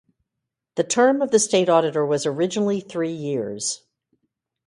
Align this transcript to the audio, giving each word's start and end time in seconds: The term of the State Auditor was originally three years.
The 0.77 0.83
term 0.83 1.21
of 1.21 1.29
the 1.29 1.37
State 1.37 1.69
Auditor 1.69 2.03
was 2.03 2.25
originally 2.25 2.79
three 2.79 3.11
years. 3.11 3.83